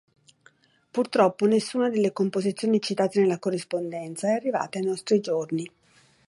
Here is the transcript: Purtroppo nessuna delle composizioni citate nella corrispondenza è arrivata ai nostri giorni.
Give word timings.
Purtroppo 0.91 1.45
nessuna 1.45 1.87
delle 1.91 2.11
composizioni 2.11 2.81
citate 2.81 3.19
nella 3.21 3.37
corrispondenza 3.37 4.29
è 4.29 4.31
arrivata 4.31 4.79
ai 4.79 4.85
nostri 4.85 5.19
giorni. 5.19 5.71